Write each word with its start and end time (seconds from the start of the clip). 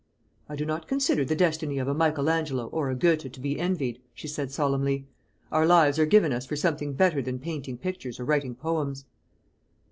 "I 0.49 0.55
do 0.55 0.65
not 0.65 0.87
consider 0.87 1.23
the 1.23 1.35
destiny 1.35 1.77
of 1.77 1.87
a 1.87 1.93
Michael 1.93 2.27
Angelo 2.27 2.65
or 2.69 2.89
a 2.89 2.95
Goethe 2.95 3.31
to 3.31 3.39
be 3.39 3.59
envied," 3.59 4.01
she 4.15 4.27
said 4.27 4.51
solemnly. 4.51 5.05
"Our 5.51 5.67
lives 5.67 5.99
are 5.99 6.07
given 6.07 6.33
us 6.33 6.47
for 6.47 6.55
something 6.55 6.93
better 6.93 7.21
than 7.21 7.37
painting 7.37 7.77
pictures 7.77 8.19
or 8.19 8.25
writing 8.25 8.55
poems." 8.55 9.05